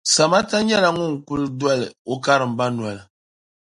Samata 0.13 0.57
nyɛla 0.67 0.89
ŋun 0.97 1.13
kuli 1.27 1.47
doli 1.59 1.85
o 2.11 2.13
karimba 2.23 2.65
noli. 2.75 3.01